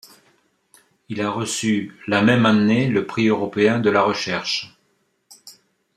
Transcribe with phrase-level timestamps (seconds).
[1.09, 4.75] Il a reçu la même année le prix européen de la recherche.